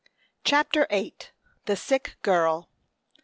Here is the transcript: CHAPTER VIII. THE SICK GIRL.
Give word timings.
CHAPTER 0.43 0.87
VIII. 0.89 1.13
THE 1.65 1.75
SICK 1.75 2.15
GIRL. 2.23 2.67